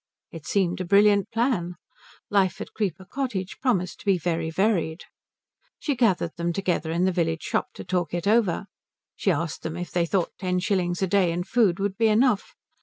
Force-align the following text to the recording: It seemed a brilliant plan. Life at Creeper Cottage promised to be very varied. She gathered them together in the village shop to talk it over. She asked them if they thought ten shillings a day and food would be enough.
It 0.31 0.47
seemed 0.47 0.81
a 0.81 0.83
brilliant 0.83 1.29
plan. 1.29 1.75
Life 2.31 2.59
at 2.59 2.73
Creeper 2.73 3.05
Cottage 3.05 3.59
promised 3.61 3.99
to 3.99 4.05
be 4.07 4.17
very 4.17 4.49
varied. 4.49 5.03
She 5.77 5.95
gathered 5.95 6.31
them 6.37 6.53
together 6.53 6.89
in 6.89 7.05
the 7.05 7.11
village 7.11 7.43
shop 7.43 7.67
to 7.75 7.83
talk 7.83 8.11
it 8.11 8.25
over. 8.25 8.65
She 9.15 9.29
asked 9.29 9.61
them 9.61 9.77
if 9.77 9.91
they 9.91 10.07
thought 10.07 10.33
ten 10.39 10.57
shillings 10.57 11.03
a 11.03 11.07
day 11.07 11.31
and 11.31 11.47
food 11.47 11.77
would 11.79 11.97
be 11.97 12.07
enough. 12.07 12.55